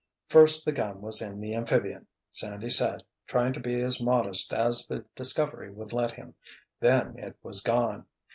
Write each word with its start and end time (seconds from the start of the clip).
"First 0.29 0.65
the 0.65 0.71
gum 0.71 0.99
was 1.03 1.21
in 1.21 1.39
the 1.39 1.53
amphibian," 1.53 2.07
Sandy 2.33 2.71
said, 2.71 3.03
trying 3.27 3.53
to 3.53 3.59
be 3.59 3.79
as 3.81 4.01
modest 4.01 4.51
as 4.51 4.87
the 4.87 5.05
discovery 5.15 5.69
would 5.71 5.93
let 5.93 6.09
him, 6.13 6.33
"then 6.79 7.19
it 7.19 7.37
was 7.43 7.61
gone. 7.61 8.07